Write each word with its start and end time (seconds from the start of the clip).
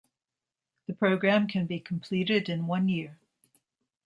The 0.87 0.95
program 0.95 1.45
can 1.47 1.67
be 1.67 1.79
completed 1.79 2.49
in 2.49 2.65
one 2.65 2.89
year. 2.89 3.19